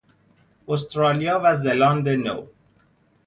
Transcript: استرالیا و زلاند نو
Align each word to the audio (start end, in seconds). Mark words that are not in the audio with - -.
استرالیا 0.67 1.35
و 1.43 1.55
زلاند 1.63 2.09
نو 2.09 2.37